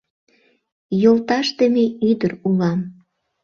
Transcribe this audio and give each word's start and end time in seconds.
Йолташдыме 1.01 1.85
ӱдыр 2.09 2.31
улам 2.47 2.79